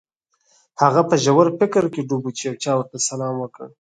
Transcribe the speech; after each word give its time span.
هغه 0.81 1.01
په 1.09 1.15
ژور 1.23 1.47
فکر 1.59 1.83
کې 1.93 2.01
ډوب 2.07 2.23
و 2.27 2.31
چې 2.37 2.43
یو 2.49 2.57
چا 2.63 2.71
ورته 2.75 2.97
سلام 3.09 3.35
وکړ 3.39 3.67